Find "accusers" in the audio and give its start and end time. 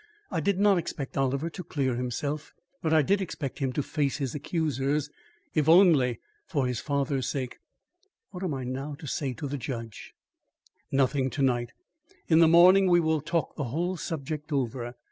4.33-5.11